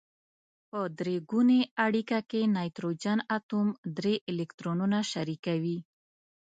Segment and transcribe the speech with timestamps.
[0.69, 3.67] په درې ګونې اړیکه کې نایتروجن اتوم
[3.97, 5.77] درې الکترونونه شریکوي.